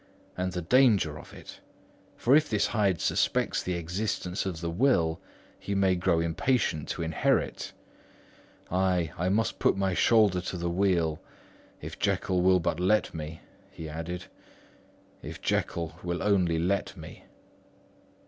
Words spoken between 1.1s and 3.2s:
of it; for if this Hyde